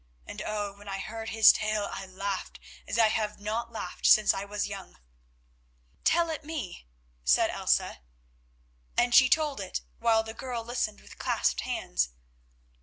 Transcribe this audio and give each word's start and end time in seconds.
And 0.25 0.41
oh! 0.43 0.73
when 0.75 0.87
I 0.87 0.97
heard 0.97 1.29
his 1.29 1.51
tale 1.53 1.87
I 1.91 2.07
laughed 2.07 2.59
as 2.87 2.97
I 2.97 3.09
have 3.09 3.39
not 3.39 3.71
laughed 3.71 4.07
since 4.07 4.33
I 4.33 4.45
was 4.45 4.65
young." 4.65 4.97
"Tell 6.03 6.31
it 6.31 6.43
me," 6.43 6.87
said 7.23 7.51
Elsa. 7.51 7.99
And 8.97 9.13
she 9.13 9.29
told 9.29 9.59
it 9.61 9.81
while 9.99 10.23
the 10.23 10.33
girl 10.33 10.63
listened 10.63 11.01
with 11.01 11.19
clasped 11.19 11.61
hands. 11.61 12.09